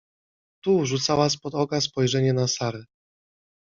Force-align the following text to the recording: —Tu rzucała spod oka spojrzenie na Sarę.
—Tu 0.63 0.85
rzucała 0.85 1.29
spod 1.29 1.55
oka 1.55 1.81
spojrzenie 1.81 2.33
na 2.33 2.47
Sarę. 2.47 2.83